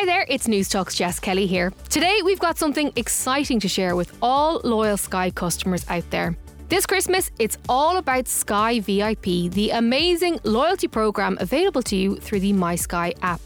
Hi 0.00 0.06
there, 0.06 0.24
it's 0.30 0.48
News 0.48 0.66
Newstalk's 0.70 0.94
Jess 0.94 1.20
Kelly 1.20 1.46
here. 1.46 1.74
Today 1.90 2.22
we've 2.24 2.38
got 2.38 2.56
something 2.56 2.90
exciting 2.96 3.60
to 3.60 3.68
share 3.68 3.94
with 3.94 4.16
all 4.22 4.58
loyal 4.64 4.96
Sky 4.96 5.28
customers 5.30 5.84
out 5.90 6.08
there. 6.08 6.34
This 6.70 6.86
Christmas, 6.86 7.30
it's 7.38 7.58
all 7.68 7.98
about 7.98 8.26
Sky 8.26 8.80
VIP, 8.80 9.52
the 9.52 9.72
amazing 9.74 10.40
loyalty 10.42 10.88
program 10.88 11.36
available 11.38 11.82
to 11.82 11.96
you 11.96 12.16
through 12.16 12.40
the 12.40 12.54
My 12.54 12.76
Sky 12.76 13.12
app. 13.20 13.42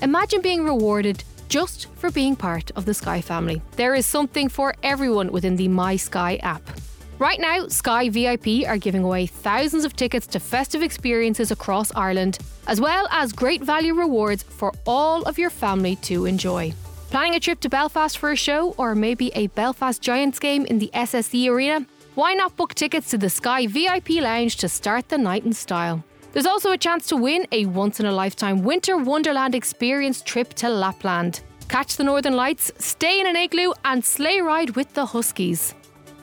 Imagine 0.00 0.40
being 0.40 0.64
rewarded 0.64 1.22
just 1.50 1.90
for 1.96 2.10
being 2.10 2.34
part 2.34 2.70
of 2.76 2.86
the 2.86 2.94
Sky 2.94 3.20
family. 3.20 3.60
There 3.76 3.94
is 3.94 4.06
something 4.06 4.48
for 4.48 4.72
everyone 4.82 5.30
within 5.30 5.56
the 5.56 5.68
My 5.68 5.96
Sky 5.96 6.36
app. 6.36 6.62
Right 7.20 7.38
now, 7.38 7.68
Sky 7.68 8.08
VIP 8.08 8.66
are 8.66 8.78
giving 8.78 9.04
away 9.04 9.26
thousands 9.26 9.84
of 9.84 9.94
tickets 9.94 10.26
to 10.28 10.40
festive 10.40 10.80
experiences 10.80 11.50
across 11.50 11.92
Ireland, 11.94 12.38
as 12.66 12.80
well 12.80 13.06
as 13.10 13.34
great 13.34 13.62
value 13.62 13.92
rewards 13.92 14.42
for 14.42 14.72
all 14.86 15.20
of 15.24 15.38
your 15.38 15.50
family 15.50 15.96
to 15.96 16.24
enjoy. 16.24 16.72
Planning 17.10 17.34
a 17.34 17.40
trip 17.40 17.60
to 17.60 17.68
Belfast 17.68 18.16
for 18.16 18.30
a 18.30 18.36
show 18.36 18.72
or 18.78 18.94
maybe 18.94 19.30
a 19.34 19.48
Belfast 19.48 20.00
Giants 20.00 20.38
game 20.38 20.64
in 20.64 20.78
the 20.78 20.90
SSE 20.94 21.46
Arena? 21.50 21.84
Why 22.14 22.32
not 22.32 22.56
book 22.56 22.74
tickets 22.74 23.10
to 23.10 23.18
the 23.18 23.28
Sky 23.28 23.66
VIP 23.66 24.12
Lounge 24.22 24.56
to 24.56 24.66
start 24.70 25.10
the 25.10 25.18
night 25.18 25.44
in 25.44 25.52
style? 25.52 26.02
There's 26.32 26.46
also 26.46 26.72
a 26.72 26.78
chance 26.78 27.06
to 27.08 27.16
win 27.16 27.46
a 27.52 27.66
once 27.66 28.00
in 28.00 28.06
a 28.06 28.12
lifetime 28.12 28.62
winter 28.62 28.96
wonderland 28.96 29.54
experience 29.54 30.22
trip 30.22 30.54
to 30.54 30.70
Lapland. 30.70 31.42
Catch 31.68 31.98
the 31.98 32.04
northern 32.04 32.34
lights, 32.34 32.72
stay 32.78 33.20
in 33.20 33.26
an 33.26 33.36
igloo, 33.36 33.74
and 33.84 34.02
sleigh 34.02 34.40
ride 34.40 34.70
with 34.74 34.94
the 34.94 35.04
Huskies. 35.04 35.74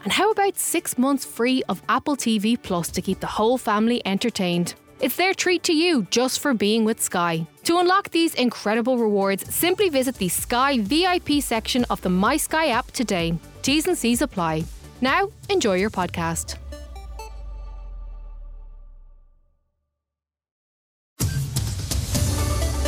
And 0.07 0.13
how 0.13 0.31
about 0.31 0.57
six 0.57 0.97
months 0.97 1.25
free 1.25 1.63
of 1.67 1.81
Apple 1.89 2.15
TV 2.15 2.57
Plus 2.63 2.89
to 2.91 3.01
keep 3.01 3.19
the 3.19 3.27
whole 3.27 3.57
family 3.57 4.01
entertained? 4.05 4.73
It's 5.01 5.17
their 5.17 5.33
treat 5.33 5.63
to 5.63 5.73
you 5.73 6.07
just 6.11 6.39
for 6.39 6.53
being 6.53 6.85
with 6.85 7.01
Sky. 7.01 7.45
To 7.65 7.79
unlock 7.79 8.11
these 8.11 8.33
incredible 8.35 8.97
rewards, 8.97 9.53
simply 9.53 9.89
visit 9.89 10.15
the 10.15 10.29
Sky 10.29 10.79
VIP 10.79 11.41
section 11.41 11.83
of 11.89 11.99
the 11.99 12.09
My 12.09 12.37
Sky 12.37 12.67
app 12.67 12.89
today. 12.91 13.37
T's 13.63 13.85
and 13.85 13.97
C's 13.97 14.21
apply. 14.21 14.63
Now, 15.01 15.27
enjoy 15.49 15.73
your 15.73 15.89
podcast. 15.89 16.55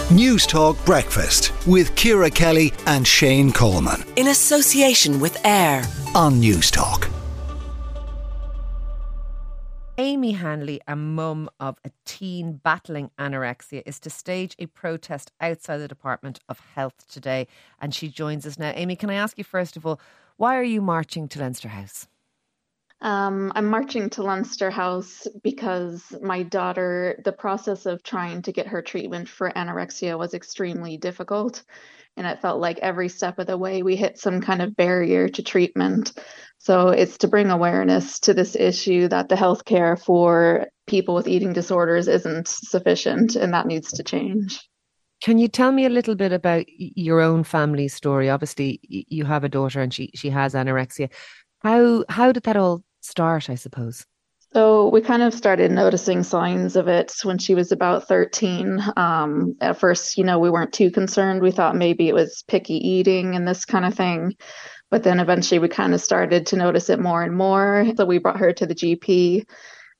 News 0.09 0.47
Talk 0.47 0.83
Breakfast 0.85 1.51
with 1.67 1.93
Ciara 1.95 2.31
Kelly 2.31 2.71
and 2.87 3.05
Shane 3.05 3.51
Coleman. 3.51 4.05
In 4.15 4.29
association 4.29 5.19
with 5.19 5.37
AIR 5.45 5.83
on 6.15 6.41
Newstalk. 6.41 7.09
Amy 9.97 10.31
Hanley, 10.31 10.79
a 10.87 10.95
mum 10.95 11.49
of 11.59 11.77
a 11.83 11.91
teen 12.05 12.53
battling 12.53 13.11
anorexia, 13.19 13.83
is 13.85 13.99
to 13.99 14.09
stage 14.09 14.55
a 14.57 14.65
protest 14.67 15.31
outside 15.41 15.77
the 15.77 15.87
Department 15.87 16.39
of 16.47 16.61
Health 16.73 17.05
today. 17.09 17.47
And 17.81 17.93
she 17.93 18.07
joins 18.07 18.45
us 18.45 18.57
now. 18.57 18.71
Amy, 18.75 18.95
can 18.95 19.09
I 19.09 19.15
ask 19.15 19.37
you 19.37 19.43
first 19.43 19.75
of 19.75 19.85
all, 19.85 19.99
why 20.37 20.57
are 20.57 20.63
you 20.63 20.81
marching 20.81 21.27
to 21.27 21.39
Leinster 21.39 21.67
House? 21.67 22.07
Um, 23.01 23.51
I'm 23.55 23.65
marching 23.65 24.09
to 24.11 24.23
Leinster 24.23 24.69
House 24.69 25.27
because 25.43 26.15
my 26.21 26.43
daughter, 26.43 27.21
the 27.23 27.31
process 27.31 27.85
of 27.85 28.03
trying 28.03 28.41
to 28.43 28.51
get 28.51 28.67
her 28.67 28.81
treatment 28.81 29.29
for 29.29 29.51
anorexia 29.51 30.17
was 30.17 30.33
extremely 30.33 30.97
difficult. 30.97 31.63
And 32.19 32.27
it 32.27 32.41
felt 32.41 32.59
like 32.59 32.79
every 32.79 33.07
step 33.07 33.39
of 33.39 33.47
the 33.47 33.57
way 33.57 33.81
we 33.81 33.95
hit 33.95 34.19
some 34.19 34.41
kind 34.41 34.61
of 34.61 34.75
barrier 34.75 35.29
to 35.29 35.41
treatment. 35.41 36.11
So 36.57 36.89
it's 36.89 37.19
to 37.19 37.29
bring 37.29 37.49
awareness 37.49 38.19
to 38.19 38.33
this 38.33 38.57
issue 38.57 39.07
that 39.07 39.29
the 39.29 39.35
healthcare 39.35 39.97
for 39.97 40.67
people 40.85 41.15
with 41.15 41.29
eating 41.29 41.53
disorders 41.53 42.09
isn't 42.09 42.49
sufficient 42.49 43.37
and 43.37 43.53
that 43.53 43.67
needs 43.67 43.93
to 43.93 44.03
change. 44.03 44.59
Can 45.21 45.37
you 45.37 45.47
tell 45.47 45.71
me 45.71 45.85
a 45.85 45.89
little 45.89 46.15
bit 46.15 46.33
about 46.33 46.65
your 46.67 47.21
own 47.21 47.45
family 47.45 47.87
story? 47.87 48.29
Obviously, 48.29 48.81
you 48.83 49.23
have 49.23 49.45
a 49.45 49.49
daughter 49.49 49.81
and 49.81 49.93
she 49.93 50.11
she 50.13 50.29
has 50.29 50.55
anorexia. 50.55 51.09
How 51.61 52.03
how 52.09 52.33
did 52.33 52.43
that 52.43 52.57
all 52.57 52.83
start, 52.99 53.49
I 53.49 53.55
suppose? 53.55 54.05
So 54.53 54.89
we 54.89 55.01
kind 55.01 55.21
of 55.21 55.33
started 55.33 55.71
noticing 55.71 56.23
signs 56.23 56.75
of 56.75 56.87
it 56.87 57.13
when 57.23 57.37
she 57.37 57.53
was 57.53 57.71
about 57.71 58.07
13. 58.07 58.81
Um, 58.97 59.55
at 59.61 59.79
first, 59.79 60.17
you 60.17 60.23
know, 60.23 60.39
we 60.39 60.49
weren't 60.49 60.73
too 60.73 60.89
concerned. 60.89 61.41
We 61.41 61.51
thought 61.51 61.75
maybe 61.75 62.09
it 62.09 62.15
was 62.15 62.43
picky 62.47 62.75
eating 62.75 63.35
and 63.35 63.47
this 63.47 63.65
kind 63.65 63.85
of 63.85 63.93
thing. 63.93 64.35
But 64.89 65.03
then 65.03 65.19
eventually 65.19 65.59
we 65.59 65.67
kind 65.67 65.93
of 65.93 66.01
started 66.01 66.47
to 66.47 66.55
notice 66.55 66.89
it 66.89 66.99
more 66.99 67.21
and 67.21 67.35
more. 67.35 67.85
So 67.95 68.05
we 68.05 68.17
brought 68.17 68.39
her 68.39 68.51
to 68.53 68.65
the 68.65 68.73
GP 68.73 69.45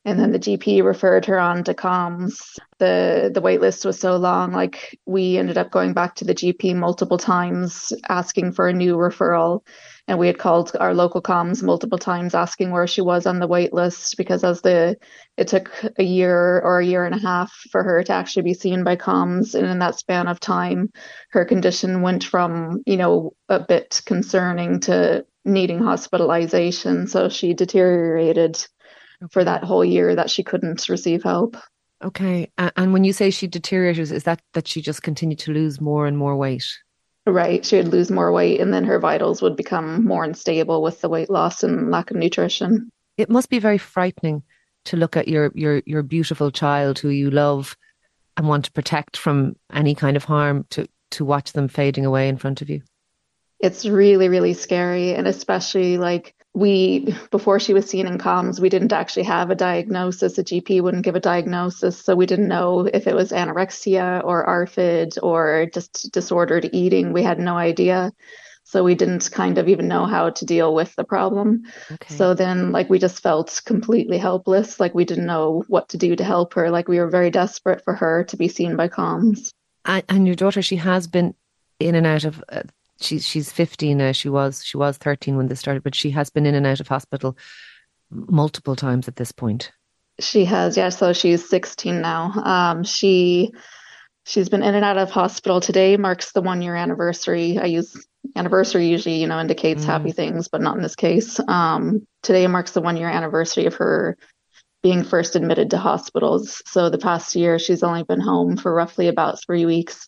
and 0.06 0.20
then 0.20 0.32
the 0.32 0.40
GP 0.40 0.84
referred 0.84 1.26
her 1.26 1.38
on 1.38 1.64
to 1.66 1.74
CAMHS. 1.74 2.58
The 2.78 3.30
the 3.34 3.42
wait 3.42 3.60
list 3.60 3.84
was 3.84 4.00
so 4.00 4.16
long, 4.16 4.54
like 4.54 4.98
we 5.06 5.38
ended 5.38 5.58
up 5.58 5.72
going 5.72 5.94
back 5.94 6.16
to 6.16 6.26
the 6.26 6.34
GP 6.34 6.76
multiple 6.76 7.18
times 7.18 7.92
asking 8.08 8.54
for 8.54 8.68
a 8.68 8.74
new 8.74 8.96
referral. 8.96 9.62
And 10.10 10.18
we 10.18 10.26
had 10.26 10.40
called 10.40 10.72
our 10.80 10.96
local 10.96 11.22
CAMHS 11.22 11.62
multiple 11.62 12.00
times 12.00 12.34
asking 12.34 12.72
where 12.72 12.88
she 12.88 13.00
was 13.00 13.28
on 13.28 13.38
the 13.38 13.46
wait 13.46 13.74
list 13.74 14.18
because 14.18 14.44
as 14.44 14.62
the 14.62 14.98
it 15.38 15.48
took 15.48 15.72
a 16.00 16.04
year 16.04 16.60
or 16.62 16.80
a 16.80 16.86
year 16.86 17.06
and 17.06 17.14
a 17.14 17.20
half 17.20 17.54
for 17.70 17.84
her 17.84 18.04
to 18.04 18.12
actually 18.12 18.42
be 18.42 18.56
seen 18.56 18.84
by 18.84 18.96
CAMHS 18.96 19.54
And 19.54 19.68
in 19.68 19.78
that 19.78 20.00
span 20.00 20.28
of 20.28 20.40
time, 20.40 20.92
her 21.30 21.46
condition 21.46 22.02
went 22.02 22.24
from, 22.24 22.82
you 22.88 22.98
know, 22.98 23.34
a 23.50 23.60
bit 23.60 24.02
concerning 24.08 24.80
to 24.82 25.28
needing 25.46 25.78
hospitalization. 25.78 27.06
So 27.06 27.30
she 27.30 27.54
deteriorated 27.54 28.66
for 29.30 29.44
that 29.44 29.64
whole 29.64 29.86
year 29.86 30.16
that 30.16 30.32
she 30.32 30.42
couldn't 30.44 30.90
receive 30.90 31.22
help. 31.22 31.56
Okay. 32.04 32.52
And 32.58 32.94
when 32.94 33.04
you 33.04 33.14
say 33.14 33.30
she 33.30 33.46
deteriorated, 33.46 34.12
is 34.12 34.24
that 34.24 34.42
that 34.56 34.68
she 34.68 34.82
just 34.82 35.04
continued 35.04 35.40
to 35.40 35.54
lose 35.54 35.80
more 35.80 36.08
and 36.08 36.18
more 36.18 36.36
weight? 36.36 36.66
Right. 37.30 37.64
She 37.64 37.78
would 37.78 37.90
lose 37.90 38.10
more 38.10 38.32
weight 38.32 38.60
and 38.60 38.74
then 38.74 38.86
her 38.86 39.00
vitals 39.00 39.40
would 39.42 39.56
become 39.56 40.04
more 40.04 40.24
unstable 40.24 40.82
with 40.82 41.00
the 41.02 41.10
weight 41.10 41.30
loss 41.30 41.64
and 41.64 41.92
lack 41.92 42.10
of 42.10 42.18
nutrition. 42.18 42.90
It 43.18 43.30
must 43.30 43.50
be 43.50 43.60
very 43.60 43.78
frightening 43.78 44.42
to 44.86 44.98
look 44.98 45.16
at 45.16 45.28
your 45.28 45.52
your 45.54 45.84
your 45.86 46.02
beautiful 46.02 46.50
child 46.50 46.98
who 46.98 47.10
you 47.10 47.30
love 47.30 47.78
and 48.36 48.48
want 48.48 48.66
to 48.66 48.72
protect 48.72 49.16
from 49.16 49.56
any 49.72 49.94
kind 49.94 50.18
of 50.18 50.24
harm 50.24 50.66
to 50.72 50.88
to 51.12 51.24
watch 51.24 51.54
them 51.54 51.68
fading 51.68 52.06
away 52.06 52.30
in 52.30 52.38
front 52.38 52.64
of 52.64 52.70
you. 52.70 52.82
It's 53.60 53.86
really 53.86 54.28
really 54.28 54.54
scary 54.54 55.14
and 55.14 55.28
especially 55.28 56.00
like 56.00 56.34
we 56.54 57.16
before 57.32 57.60
she 57.60 57.74
was 57.74 57.90
seen 57.90 58.08
in 58.08 58.18
CAMHS 58.18 58.60
we 58.60 58.70
didn't 58.70 58.94
actually 58.94 59.24
have 59.24 59.50
a 59.50 59.56
diagnosis. 59.56 60.38
A 60.38 60.44
gp 60.44 60.82
wouldn't 60.82 61.06
give 61.06 61.16
a 61.16 61.20
diagnosis 61.20 62.04
so 62.04 62.16
we 62.16 62.26
didn't 62.26 62.48
know 62.48 62.90
if 62.92 63.08
it 63.08 63.16
was 63.16 63.32
anorexia 63.32 64.24
or 64.24 64.46
ARFID 64.46 65.18
or 65.22 65.68
just 65.74 66.12
disordered 66.12 66.70
eating. 66.74 67.14
We 67.14 67.24
had 67.24 67.40
no 67.40 67.56
idea 67.56 68.12
so 68.70 68.84
we 68.84 68.94
didn't 68.94 69.32
kind 69.32 69.58
of 69.58 69.68
even 69.68 69.88
know 69.88 70.06
how 70.06 70.30
to 70.30 70.46
deal 70.46 70.76
with 70.76 70.96
the 70.96 71.04
problem. 71.04 71.64
Okay. 71.92 72.14
so 72.14 72.36
then 72.36 72.72
like 72.72 72.88
we 72.88 73.00
just 73.00 73.24
felt 73.24 73.62
completely 73.66 74.20
helpless 74.20 74.80
like 74.80 74.94
we 74.94 75.06
didn't 75.06 75.26
know 75.26 75.64
what 75.68 75.90
to 75.90 75.98
do 75.98 76.16
to 76.16 76.24
help 76.24 76.54
her. 76.54 76.70
Like 76.70 76.88
we 76.88 77.00
were 77.00 77.10
very 77.10 77.32
desperate 77.32 77.84
for 77.84 77.96
her 77.96 78.26
to 78.26 78.38
be 78.38 78.48
seen 78.48 78.76
by 78.76 78.88
CAMHS. 78.88 79.54
And, 79.86 80.04
and 80.08 80.28
your 80.28 80.36
daughter 80.36 80.62
she 80.62 80.76
has 80.76 81.08
been 81.08 81.34
in 81.80 81.96
and 81.96 82.06
out 82.06 82.26
of 82.26 82.44
uh, 82.50 82.64
she's 83.00 83.26
she's 83.26 83.52
15 83.52 83.98
now. 83.98 84.12
She 84.12 84.30
was 84.30 84.64
she 84.64 84.78
was 84.78 84.98
13 84.98 85.38
when 85.38 85.48
this 85.48 85.60
started, 85.60 85.84
but 85.84 85.96
she 85.96 86.12
has 86.12 86.30
been 86.30 86.46
in 86.46 86.56
and 86.56 86.66
out 86.66 86.80
of 86.80 86.88
hospital 86.88 87.38
multiple 88.12 88.76
times 88.76 89.08
at 89.08 89.16
this 89.16 89.32
point. 89.32 89.72
She 90.20 90.46
has, 90.46 90.76
yeah. 90.76 90.90
So 90.90 91.14
she's 91.14 91.48
16 91.48 92.02
now. 92.02 92.32
Um, 92.44 92.84
she 92.84 93.52
she's 94.26 94.50
been 94.50 94.64
in 94.64 94.76
and 94.76 94.86
out 94.86 94.98
of 94.98 95.12
hospital. 95.12 95.62
Today 95.62 95.98
marks 95.98 96.32
the 96.32 96.42
one 96.42 96.62
year 96.62 96.76
anniversary. 96.76 97.58
I 97.58 97.66
use 97.66 98.06
anniversary 98.36 98.88
usually, 98.88 99.16
you 99.16 99.28
know, 99.28 99.40
indicates 99.40 99.84
mm. 99.84 99.88
happy 99.88 100.12
things, 100.12 100.50
but 100.50 100.62
not 100.62 100.76
in 100.76 100.84
this 100.84 100.96
case. 100.96 101.40
Um, 101.48 102.06
today 102.22 102.48
marks 102.48 102.72
the 102.72 102.82
one 102.82 102.98
year 102.98 103.10
anniversary 103.10 103.66
of 103.66 103.76
her 103.76 104.18
being 104.82 105.04
first 105.04 105.36
admitted 105.36 105.72
to 105.72 105.78
hospitals. 105.78 106.62
So 106.66 106.90
the 106.90 106.98
past 106.98 107.36
year, 107.36 107.60
she's 107.60 107.84
only 107.84 108.04
been 108.04 108.22
home 108.22 108.56
for 108.56 108.74
roughly 108.74 109.08
about 109.08 109.42
three 109.44 109.66
weeks 109.66 110.08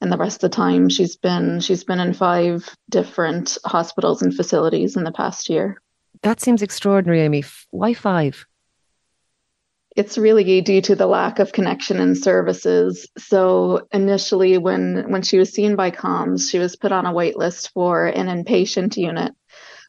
and 0.00 0.12
the 0.12 0.16
rest 0.18 0.42
of 0.42 0.50
the 0.50 0.56
time 0.56 0.88
she's 0.88 1.16
been 1.16 1.60
she's 1.60 1.84
been 1.84 2.00
in 2.00 2.12
five 2.12 2.68
different 2.90 3.58
hospitals 3.64 4.22
and 4.22 4.34
facilities 4.34 4.96
in 4.96 5.04
the 5.04 5.12
past 5.12 5.48
year. 5.48 5.80
That 6.22 6.40
seems 6.40 6.62
extraordinary, 6.62 7.22
Amy. 7.22 7.44
Why 7.70 7.94
five? 7.94 8.46
It's 9.96 10.18
really 10.18 10.60
due 10.60 10.82
to 10.82 10.94
the 10.94 11.06
lack 11.06 11.38
of 11.38 11.52
connection 11.52 12.00
and 12.00 12.18
services. 12.18 13.08
So 13.16 13.86
initially, 13.92 14.58
when 14.58 15.10
when 15.10 15.22
she 15.22 15.38
was 15.38 15.52
seen 15.52 15.74
by 15.74 15.90
CAMHS, 15.90 16.50
she 16.50 16.58
was 16.58 16.76
put 16.76 16.92
on 16.92 17.06
a 17.06 17.12
wait 17.12 17.38
list 17.38 17.70
for 17.72 18.06
an 18.06 18.26
inpatient 18.26 18.96
unit, 18.96 19.32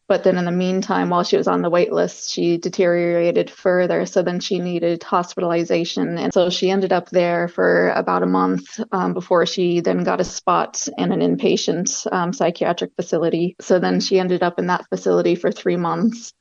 but 0.07 0.23
then 0.23 0.37
in 0.37 0.45
the 0.45 0.51
meantime, 0.51 1.09
while 1.09 1.23
she 1.23 1.35
was 1.35 1.47
on 1.47 1.61
the 1.61 1.69
wait 1.69 1.91
list, 1.91 2.31
she 2.31 2.57
deteriorated 2.57 3.49
further. 3.49 4.05
So 4.05 4.21
then 4.23 4.39
she 4.39 4.59
needed 4.59 5.03
hospitalization. 5.03 6.17
And 6.17 6.33
so 6.33 6.49
she 6.49 6.69
ended 6.69 6.93
up 6.93 7.09
there 7.09 7.49
for 7.49 7.89
about 7.89 8.23
a 8.23 8.27
month 8.27 8.79
um, 8.91 9.13
before 9.13 9.45
she 9.45 9.81
then 9.81 10.03
got 10.03 10.21
a 10.21 10.23
spot 10.23 10.87
in 10.97 11.11
an 11.11 11.19
inpatient 11.19 12.11
um, 12.13 12.31
psychiatric 12.31 12.91
facility. 12.95 13.55
So 13.59 13.79
then 13.79 13.99
she 13.99 14.19
ended 14.19 14.43
up 14.43 14.59
in 14.59 14.67
that 14.67 14.87
facility 14.89 15.35
for 15.35 15.51
three 15.51 15.77
months. 15.77 16.33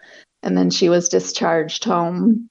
And 0.44 0.56
then 0.56 0.70
she 0.70 0.88
was 0.88 1.08
discharged 1.08 1.82
home. 1.84 2.48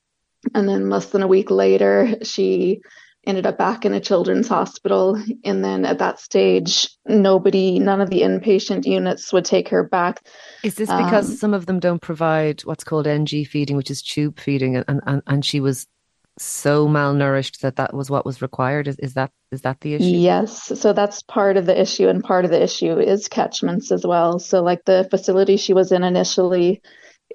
And 0.54 0.68
then 0.68 0.90
less 0.90 1.08
than 1.08 1.24
a 1.24 1.28
week 1.28 1.50
later, 1.50 2.16
she 2.24 2.82
ended 3.26 3.46
up 3.46 3.58
back 3.58 3.86
in 3.86 3.94
a 3.94 4.00
children's 4.00 4.48
hospital. 4.48 5.22
And 5.44 5.64
then 5.64 5.86
at 5.86 6.00
that 6.00 6.20
stage, 6.20 6.90
nobody, 7.06 7.80
none 7.80 8.02
of 8.02 8.10
the 8.10 8.22
inpatient 8.22 8.86
units 8.86 9.34
would 9.34 9.46
take 9.46 9.70
her 9.70 9.84
back. 9.84 10.26
Is 10.64 10.76
this 10.76 10.90
because 10.90 11.30
um, 11.30 11.36
some 11.36 11.54
of 11.54 11.66
them 11.66 11.80
don't 11.80 12.02
provide 12.02 12.62
what's 12.62 12.84
called 12.84 13.08
NG 13.08 13.46
feeding, 13.46 13.78
which 13.78 13.92
is 13.92 14.02
tube 14.02 14.40
feeding, 14.40 14.76
and, 14.76 15.02
and, 15.06 15.22
and 15.28 15.46
she 15.46 15.60
was 15.60 15.88
so 16.38 16.88
malnourished 16.88 17.60
that 17.60 17.78
that 17.78 17.94
was 17.94 18.10
what 18.10 18.26
was 18.26 18.42
required? 18.42 18.88
Is, 18.88 18.98
is 19.00 19.14
that 19.14 19.32
is 19.52 19.62
that 19.62 19.82
the 19.82 19.96
issue? 19.96 20.04
Yes. 20.04 20.80
So 20.80 20.94
that's 20.94 21.22
part 21.24 21.58
of 21.58 21.66
the 21.66 21.80
issue, 21.80 22.08
and 22.08 22.24
part 22.24 22.46
of 22.46 22.52
the 22.52 22.62
issue 22.62 23.00
is 23.00 23.28
catchments 23.28 23.92
as 23.92 24.06
well. 24.06 24.40
So 24.40 24.62
like 24.62 24.86
the 24.86 25.08
facility 25.10 25.58
she 25.58 25.74
was 25.74 25.92
in 25.92 26.04
initially 26.04 26.82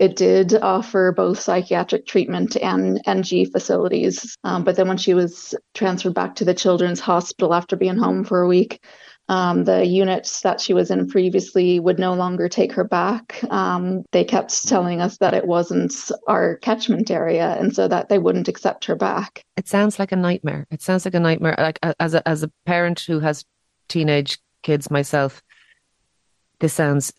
it 0.01 0.17
did 0.17 0.55
offer 0.55 1.13
both 1.15 1.39
psychiatric 1.39 2.07
treatment 2.07 2.57
and 2.57 3.03
NG 3.07 3.45
facilities. 3.53 4.35
Um, 4.45 4.65
but 4.65 4.77
then 4.77 4.89
when 4.89 4.97
she 4.97 5.13
was 5.13 5.55
transferred 5.75 6.15
back 6.15 6.37
to 6.37 6.45
the 6.47 6.55
Children's 6.55 7.01
Hospital 7.01 7.53
after 7.53 7.77
being 7.77 7.99
home 7.99 8.25
for 8.25 8.41
a 8.41 8.49
week, 8.49 8.83
um, 9.29 9.65
the 9.65 9.85
units 9.85 10.41
that 10.41 10.59
she 10.59 10.73
was 10.73 10.91
in 10.91 11.07
previously 11.07 11.79
would 11.79 11.99
no 11.99 12.15
longer 12.15 12.49
take 12.49 12.73
her 12.73 12.83
back. 12.83 13.45
Um, 13.51 14.03
they 14.13 14.25
kept 14.25 14.67
telling 14.67 15.03
us 15.03 15.19
that 15.19 15.35
it 15.35 15.47
wasn't 15.47 15.95
our 16.27 16.57
catchment 16.57 17.11
area, 17.11 17.55
and 17.61 17.73
so 17.73 17.87
that 17.87 18.09
they 18.09 18.19
wouldn't 18.19 18.49
accept 18.49 18.87
her 18.87 18.97
back. 18.97 19.45
It 19.59 19.69
sounds 19.69 19.99
like 19.99 20.13
a 20.13 20.17
nightmare. 20.17 20.67
It 20.71 20.81
sounds 20.81 21.05
like 21.05 21.15
a 21.15 21.21
nightmare. 21.21 21.55
Like 21.59 21.79
as 22.01 22.15
a 22.15 22.27
as 22.27 22.43
a 22.43 22.51
parent 22.65 23.01
who 23.01 23.21
has 23.21 23.45
teenage 23.89 24.39
kids 24.63 24.91
myself, 24.91 25.43
this 26.59 26.73
sounds 26.73 27.13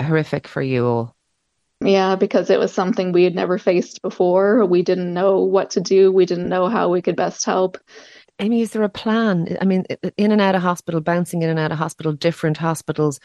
horrific 0.00 0.48
for 0.48 0.60
you 0.60 0.84
all. 0.84 1.13
Yeah, 1.84 2.16
because 2.16 2.50
it 2.50 2.58
was 2.58 2.72
something 2.72 3.12
we 3.12 3.24
had 3.24 3.34
never 3.34 3.58
faced 3.58 4.02
before. 4.02 4.64
We 4.64 4.82
didn't 4.82 5.12
know 5.12 5.40
what 5.40 5.70
to 5.70 5.80
do. 5.80 6.10
We 6.10 6.26
didn't 6.26 6.48
know 6.48 6.68
how 6.68 6.88
we 6.88 7.02
could 7.02 7.16
best 7.16 7.44
help. 7.44 7.78
Amy, 8.40 8.62
is 8.62 8.72
there 8.72 8.82
a 8.82 8.88
plan? 8.88 9.56
I 9.60 9.64
mean, 9.64 9.84
in 10.16 10.32
and 10.32 10.40
out 10.40 10.54
of 10.54 10.62
hospital, 10.62 11.00
bouncing 11.00 11.42
in 11.42 11.50
and 11.50 11.58
out 11.58 11.70
of 11.72 11.78
hospital, 11.78 12.12
different 12.12 12.56
hospitals, 12.56 13.20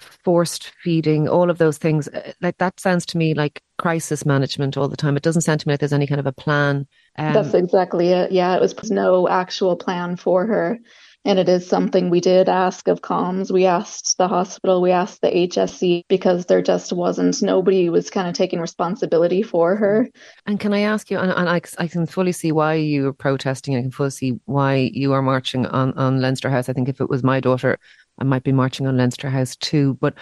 forced 0.00 0.72
feeding, 0.82 1.28
all 1.28 1.50
of 1.50 1.58
those 1.58 1.78
things. 1.78 2.08
Uh, 2.08 2.32
like 2.40 2.58
that 2.58 2.80
sounds 2.80 3.06
to 3.06 3.18
me 3.18 3.34
like 3.34 3.62
crisis 3.78 4.24
management 4.24 4.76
all 4.76 4.88
the 4.88 4.96
time. 4.96 5.16
It 5.16 5.22
doesn't 5.22 5.42
sound 5.42 5.60
to 5.60 5.68
me 5.68 5.74
like 5.74 5.80
there's 5.80 5.92
any 5.92 6.06
kind 6.06 6.20
of 6.20 6.26
a 6.26 6.32
plan. 6.32 6.86
Um, 7.18 7.34
That's 7.34 7.54
exactly 7.54 8.08
it. 8.08 8.32
Yeah, 8.32 8.56
it 8.56 8.60
was 8.60 8.90
no 8.90 9.28
actual 9.28 9.76
plan 9.76 10.16
for 10.16 10.46
her. 10.46 10.78
And 11.24 11.38
it 11.38 11.48
is 11.48 11.68
something 11.68 12.10
we 12.10 12.20
did 12.20 12.48
ask 12.48 12.88
of 12.88 13.00
CAMHS. 13.00 13.52
We 13.52 13.64
asked 13.66 14.18
the 14.18 14.26
hospital, 14.26 14.82
we 14.82 14.90
asked 14.90 15.20
the 15.20 15.28
HSE 15.28 16.02
because 16.08 16.46
there 16.46 16.62
just 16.62 16.92
wasn't, 16.92 17.40
nobody 17.42 17.88
was 17.88 18.10
kind 18.10 18.26
of 18.26 18.34
taking 18.34 18.58
responsibility 18.60 19.42
for 19.42 19.76
her. 19.76 20.08
And 20.46 20.58
can 20.58 20.74
I 20.74 20.80
ask 20.80 21.12
you, 21.12 21.18
and, 21.18 21.30
and 21.30 21.48
I, 21.48 21.60
I 21.78 21.86
can 21.86 22.06
fully 22.06 22.32
see 22.32 22.50
why 22.50 22.74
you 22.74 23.06
are 23.06 23.12
protesting, 23.12 23.76
I 23.76 23.82
can 23.82 23.92
fully 23.92 24.10
see 24.10 24.40
why 24.46 24.90
you 24.92 25.12
are 25.12 25.22
marching 25.22 25.64
on, 25.66 25.92
on 25.92 26.20
Leinster 26.20 26.50
House. 26.50 26.68
I 26.68 26.72
think 26.72 26.88
if 26.88 27.00
it 27.00 27.08
was 27.08 27.22
my 27.22 27.38
daughter, 27.38 27.78
I 28.18 28.24
might 28.24 28.42
be 28.42 28.52
marching 28.52 28.88
on 28.88 28.96
Leinster 28.96 29.30
House 29.30 29.54
too. 29.54 29.94
But 30.00 30.14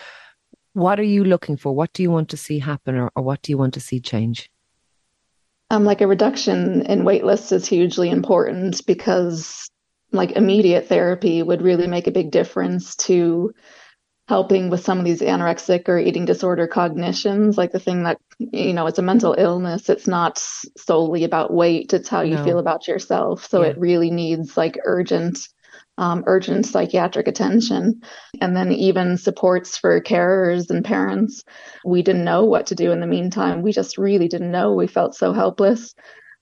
what 0.74 1.00
are 1.00 1.04
you 1.04 1.24
looking 1.24 1.56
for? 1.56 1.74
What 1.74 1.94
do 1.94 2.02
you 2.02 2.10
want 2.10 2.28
to 2.28 2.36
see 2.36 2.58
happen 2.58 2.96
or, 2.96 3.10
or 3.16 3.22
what 3.22 3.40
do 3.40 3.52
you 3.52 3.58
want 3.58 3.72
to 3.74 3.80
see 3.80 4.00
change? 4.00 4.50
Um, 5.70 5.84
like 5.84 6.00
a 6.00 6.06
reduction 6.06 6.82
in 6.82 7.04
wait 7.04 7.24
lists 7.24 7.52
is 7.52 7.66
hugely 7.66 8.10
important 8.10 8.84
because 8.86 9.70
like 10.12 10.32
immediate 10.32 10.88
therapy 10.88 11.42
would 11.42 11.62
really 11.62 11.86
make 11.86 12.06
a 12.06 12.12
big 12.12 12.30
difference 12.30 12.96
to 12.96 13.52
helping 14.28 14.70
with 14.70 14.84
some 14.84 14.98
of 14.98 15.04
these 15.04 15.20
anorexic 15.20 15.88
or 15.88 15.98
eating 15.98 16.24
disorder 16.24 16.68
cognitions 16.68 17.58
like 17.58 17.72
the 17.72 17.80
thing 17.80 18.04
that 18.04 18.16
you 18.38 18.72
know 18.72 18.86
it's 18.86 18.98
a 18.98 19.02
mental 19.02 19.34
illness. 19.36 19.88
It's 19.88 20.06
not 20.06 20.38
solely 20.76 21.24
about 21.24 21.52
weight. 21.52 21.92
It's 21.92 22.08
how 22.08 22.22
you 22.22 22.36
no. 22.36 22.44
feel 22.44 22.58
about 22.58 22.86
yourself. 22.86 23.46
So 23.46 23.62
yeah. 23.62 23.70
it 23.70 23.78
really 23.78 24.10
needs 24.10 24.56
like 24.56 24.78
urgent 24.84 25.48
um, 25.98 26.24
urgent 26.26 26.64
psychiatric 26.64 27.28
attention. 27.28 28.02
And 28.40 28.56
then 28.56 28.72
even 28.72 29.18
supports 29.18 29.76
for 29.76 30.00
carers 30.00 30.70
and 30.70 30.84
parents. 30.84 31.44
We 31.84 32.02
didn't 32.02 32.24
know 32.24 32.44
what 32.44 32.66
to 32.68 32.74
do 32.74 32.90
in 32.90 33.00
the 33.00 33.06
meantime. 33.06 33.62
We 33.62 33.72
just 33.72 33.98
really 33.98 34.28
didn't 34.28 34.50
know. 34.50 34.72
We 34.74 34.86
felt 34.86 35.14
so 35.14 35.32
helpless 35.32 35.94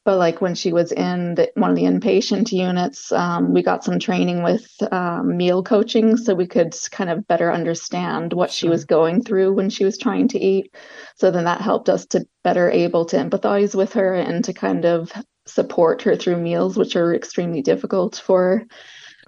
but 0.04 0.16
like 0.16 0.40
when 0.40 0.54
she 0.54 0.72
was 0.72 0.90
in 0.92 1.34
the, 1.34 1.50
one 1.54 1.70
of 1.70 1.76
the 1.76 1.82
inpatient 1.82 2.50
units, 2.50 3.12
um, 3.12 3.52
we 3.52 3.62
got 3.62 3.84
some 3.84 3.98
training 3.98 4.42
with 4.42 4.66
um, 4.90 5.36
meal 5.36 5.62
coaching 5.62 6.16
so 6.16 6.34
we 6.34 6.46
could 6.46 6.74
kind 6.90 7.10
of 7.10 7.26
better 7.26 7.52
understand 7.52 8.32
what 8.32 8.50
she 8.50 8.68
was 8.68 8.84
going 8.84 9.22
through 9.22 9.52
when 9.52 9.68
she 9.68 9.84
was 9.84 9.98
trying 9.98 10.28
to 10.28 10.38
eat. 10.38 10.74
So 11.16 11.30
then 11.30 11.44
that 11.44 11.60
helped 11.60 11.88
us 11.88 12.06
to 12.06 12.26
better 12.42 12.70
able 12.70 13.04
to 13.06 13.16
empathize 13.16 13.74
with 13.74 13.92
her 13.94 14.14
and 14.14 14.44
to 14.44 14.52
kind 14.52 14.86
of 14.86 15.12
support 15.46 16.02
her 16.02 16.16
through 16.16 16.38
meals, 16.38 16.76
which 16.76 16.96
are 16.96 17.14
extremely 17.14 17.62
difficult 17.62 18.16
for 18.16 18.42
her. 18.42 18.66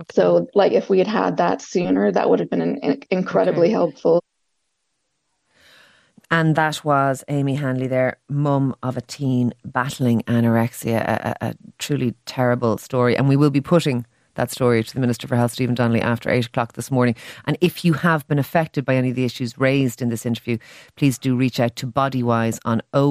Okay. 0.01 0.15
So, 0.15 0.47
like, 0.55 0.73
if 0.73 0.89
we 0.89 0.99
had 0.99 1.07
had 1.07 1.37
that 1.39 1.61
sooner, 1.61 2.11
that 2.11 2.31
would 2.31 2.41
have 2.41 2.49
been 2.49 2.63
an, 2.63 3.03
incredibly 3.11 3.67
okay. 3.67 3.73
helpful. 3.73 4.25
And 6.31 6.55
that 6.57 6.85
was 6.85 7.25
Amy 7.29 7.57
Hanley 7.57 7.89
there, 7.89 8.19
mum 8.29 8.77
of 8.83 8.97
a 8.97 9.01
teen 9.01 9.53
battling 9.65 10.23
anorexia, 10.23 11.01
a, 11.01 11.37
a, 11.41 11.55
truly 11.79 12.15
terrible 12.25 12.79
story. 12.79 13.17
And 13.17 13.29
we 13.29 13.37
will 13.37 13.51
be 13.51 13.61
putting 13.61 14.07
that 14.35 14.51
story 14.51 14.85
to 14.85 14.95
the 14.95 15.01
Minister 15.01 15.27
for 15.27 15.35
Health, 15.35 15.53
Stephen 15.53 15.75
Donnelly, 15.75 16.01
after 16.01 16.31
eight 16.31 16.47
o'clock 16.47 16.75
this 16.75 16.91
morning. 16.91 17.17
And 17.47 17.59
if 17.61 17.85
you 17.85 17.95
have 17.95 18.29
been 18.29 18.39
affected 18.39 18.85
by 18.85 18.95
any 18.95 19.11
of 19.11 19.17
the 19.17 19.25
issues 19.25 19.59
raised 19.59 20.01
in 20.01 20.09
this 20.09 20.25
interview, 20.25 20.59
please 20.97 21.19
do 21.19 21.35
reach 21.37 21.59
out 21.59 21.75
to 21.77 21.87
Bodywhys 21.87 22.61
on 22.65 22.81
oh 22.95 23.11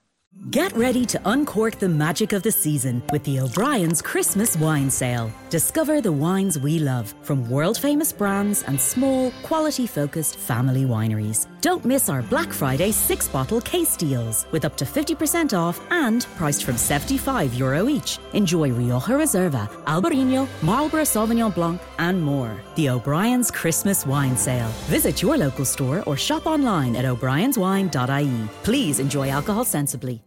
Get 0.49 0.75
ready 0.75 1.05
to 1.05 1.21
uncork 1.25 1.77
the 1.79 1.87
magic 1.87 2.33
of 2.33 2.41
the 2.41 2.51
season 2.51 3.03
with 3.11 3.23
the 3.25 3.39
O'Brien's 3.39 4.01
Christmas 4.01 4.57
wine 4.57 4.89
sale. 4.89 5.31
Discover 5.49 6.01
the 6.01 6.11
wines 6.11 6.57
we 6.57 6.79
love 6.79 7.13
from 7.21 7.49
world 7.49 7.77
famous 7.77 8.11
brands 8.11 8.63
and 8.63 8.79
small, 8.79 9.31
quality 9.43 9.85
focused 9.85 10.37
family 10.37 10.83
wineries. 10.83 11.47
Don't 11.61 11.85
miss 11.85 12.09
our 12.09 12.21
Black 12.23 12.51
Friday 12.51 12.91
six 12.91 13.27
bottle 13.27 13.61
case 13.61 13.95
deals 13.95 14.45
with 14.51 14.65
up 14.65 14.75
to 14.77 14.85
50% 14.85 15.57
off 15.57 15.79
and 15.91 16.25
priced 16.37 16.63
from 16.63 16.75
75 16.75 17.53
euro 17.53 17.87
each. 17.87 18.17
Enjoy 18.33 18.71
Rioja 18.71 19.13
Reserva, 19.13 19.69
Albarino, 19.83 20.47
Marlborough 20.63 21.03
Sauvignon 21.03 21.53
Blanc, 21.53 21.79
and 21.99 22.21
more. 22.21 22.59
The 22.75 22.89
O'Brien's 22.89 23.51
Christmas 23.51 24.05
wine 24.05 24.35
sale. 24.35 24.69
Visit 24.87 25.21
your 25.21 25.37
local 25.37 25.65
store 25.65 26.03
or 26.07 26.17
shop 26.17 26.45
online 26.45 26.95
at 26.95 27.05
o'brienswine.ie. 27.05 28.49
Please 28.63 28.99
enjoy 28.99 29.29
alcohol 29.29 29.65
sensibly. 29.65 30.21